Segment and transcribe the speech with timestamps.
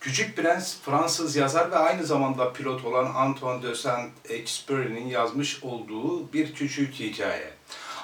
[0.00, 6.54] Küçük Prens Fransız yazar ve aynı zamanda pilot olan Antoine de Saint-Exupéry'nin yazmış olduğu bir
[6.54, 7.50] küçük hikaye.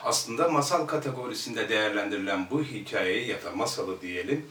[0.04, 4.46] Aslında masal kategorisinde değerlendirilen bu hikayeyi ya da masalı diyelim,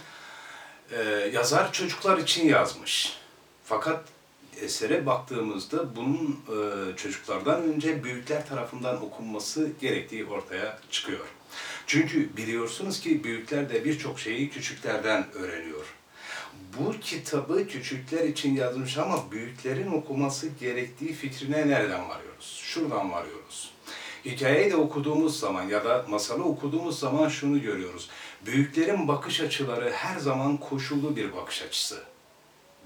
[0.92, 1.04] e,
[1.34, 3.18] yazar çocuklar için yazmış.
[3.66, 4.04] Fakat
[4.62, 11.26] esere baktığımızda bunun e, çocuklardan önce büyükler tarafından okunması gerektiği ortaya çıkıyor.
[11.88, 15.86] Çünkü biliyorsunuz ki büyükler de birçok şeyi küçüklerden öğreniyor.
[16.80, 22.62] Bu kitabı küçükler için yazmış ama büyüklerin okuması gerektiği fikrine nereden varıyoruz?
[22.64, 23.72] Şuradan varıyoruz.
[24.26, 28.10] Hikayeyi de okuduğumuz zaman ya da masalı okuduğumuz zaman şunu görüyoruz.
[28.46, 32.04] Büyüklerin bakış açıları her zaman koşullu bir bakış açısı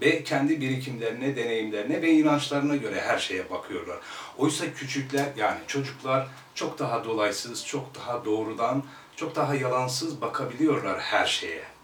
[0.02, 3.98] ve kendi birikimlerine, deneyimlerine ve inançlarına göre her şeye bakıyorlar.
[4.38, 8.84] Oysa küçükler yani çocuklar çok daha dolaysız, çok daha doğrudan,
[9.16, 11.77] çok daha yalansız bakabiliyorlar her şeye.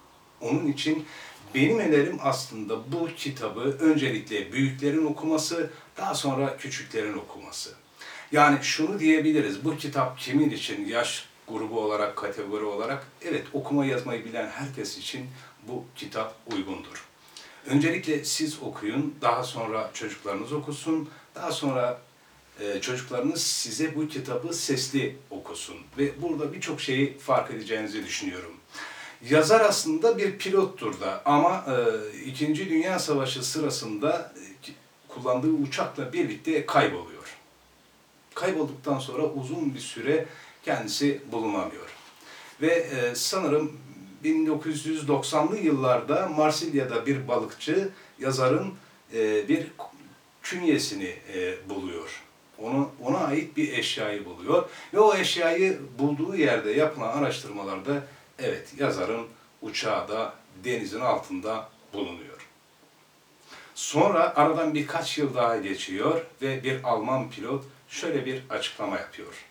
[0.44, 1.06] Onun için
[1.56, 7.74] benim önerim aslında bu kitabı öncelikle büyüklerin okuması, daha sonra küçüklerin okuması.
[8.32, 14.26] Yani şunu diyebiliriz, bu kitap kimin için yaş grubu olarak, kategori olarak, evet okuma yazmayı
[14.26, 15.28] bilen herkes için
[15.68, 17.06] bu kitap uygundur.
[17.66, 22.02] Öncelikle siz okuyun, daha sonra çocuklarınız okusun, daha sonra
[22.60, 25.76] e, çocuklarınız size bu kitabı sesli okusun.
[25.98, 28.54] Ve burada birçok şeyi fark edeceğinizi düşünüyorum.
[29.30, 31.76] Yazar aslında bir pilottur da ama e,
[32.26, 34.34] İkinci Dünya Savaşı sırasında
[34.68, 34.72] e,
[35.08, 37.38] kullandığı uçakla birlikte kayboluyor.
[38.34, 40.26] Kaybolduktan sonra uzun bir süre
[40.66, 41.90] kendisi bulunamıyor.
[42.62, 43.78] Ve e, sanırım
[44.24, 48.74] 1990'lı yıllarda Marsilya'da bir balıkçı yazarın
[49.14, 49.68] e, bir
[50.42, 52.24] künyesini e, buluyor.
[52.60, 58.04] Onu, ona ait bir eşyayı buluyor ve o eşyayı bulduğu yerde yapılan araştırmalarda
[58.44, 59.28] evet yazarın
[59.62, 62.48] uçağı da denizin altında bulunuyor.
[63.76, 69.46] Sonra aradan birkaç yıl daha geçiyor ve bir Alman pilot şöyle bir açıklama yapıyor.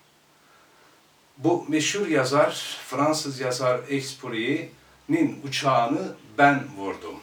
[1.39, 7.21] Bu meşhur yazar, Fransız yazar Exupéry'nin uçağını ben vurdum.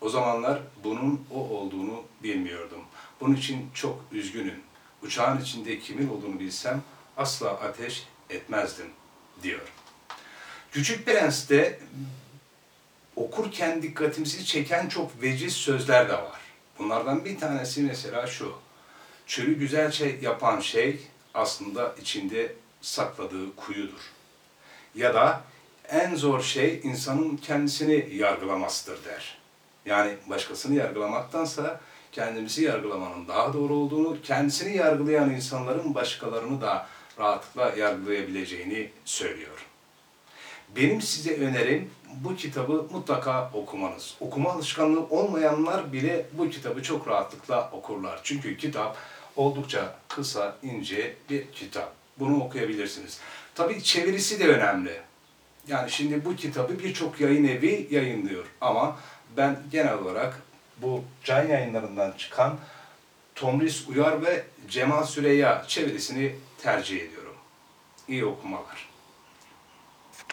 [0.00, 2.80] O zamanlar bunun o olduğunu bilmiyordum.
[3.20, 4.60] Bunun için çok üzgünüm.
[5.02, 6.82] Uçağın içinde kimin olduğunu bilsem
[7.16, 8.90] asla ateş etmezdim
[9.42, 9.72] diyor.
[10.76, 11.78] Küçük Prens'te
[13.16, 16.40] okurken dikkatimizi çeken çok veciz sözler de var.
[16.78, 18.52] Bunlardan bir tanesi mesela şu.
[19.26, 21.00] Çölü güzelce yapan şey
[21.34, 24.00] aslında içinde sakladığı kuyudur.
[24.94, 25.40] Ya da
[25.88, 29.38] en zor şey insanın kendisini yargılamasıdır der.
[29.86, 31.80] Yani başkasını yargılamaktansa
[32.12, 36.88] kendimizi yargılamanın daha doğru olduğunu, kendisini yargılayan insanların başkalarını da
[37.18, 39.66] rahatlıkla yargılayabileceğini söylüyor.
[40.76, 41.90] Benim size önerim
[42.24, 44.16] bu kitabı mutlaka okumanız.
[44.20, 48.20] Okuma alışkanlığı olmayanlar bile bu kitabı çok rahatlıkla okurlar.
[48.22, 48.96] Çünkü kitap
[49.36, 51.92] oldukça kısa, ince bir kitap.
[52.18, 53.20] Bunu okuyabilirsiniz.
[53.54, 55.00] Tabii çevirisi de önemli.
[55.68, 58.96] Yani şimdi bu kitabı birçok yayın evi yayınlıyor ama
[59.36, 60.42] ben genel olarak
[60.76, 62.58] bu can yayınlarından çıkan
[63.34, 67.34] Tomris Uyar ve Cemal Süreyya çevirisini tercih ediyorum.
[68.08, 68.95] İyi okumalar.